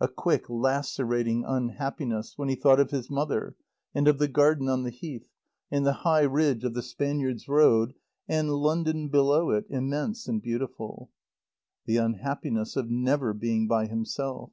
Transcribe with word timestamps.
A 0.00 0.08
quick, 0.08 0.50
lacerating 0.50 1.44
unhappiness 1.46 2.36
when 2.36 2.48
he 2.48 2.56
thought 2.56 2.80
of 2.80 2.90
his 2.90 3.08
mother, 3.08 3.54
and 3.94 4.08
of 4.08 4.18
the 4.18 4.26
garden 4.26 4.68
on 4.68 4.82
the 4.82 4.90
Heath, 4.90 5.28
and 5.70 5.86
the 5.86 5.92
high 6.02 6.22
ridge 6.24 6.64
of 6.64 6.74
the 6.74 6.82
Spaniards' 6.82 7.46
Road, 7.46 7.94
and 8.28 8.54
London 8.56 9.06
below 9.06 9.50
it, 9.50 9.66
immense 9.70 10.26
and 10.26 10.42
beautiful. 10.42 11.10
The 11.86 11.98
unhappiness 11.98 12.74
of 12.74 12.90
never 12.90 13.32
being 13.32 13.68
by 13.68 13.86
himself. 13.86 14.50